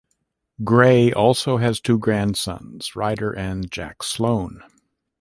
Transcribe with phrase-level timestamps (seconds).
[0.63, 4.63] Gray also has two grandsons, Ryder and Jack Sloane.